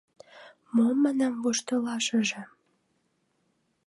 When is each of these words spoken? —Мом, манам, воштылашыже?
—Мом, 0.75 0.95
манам, 1.03 1.33
воштылашыже? 1.43 2.41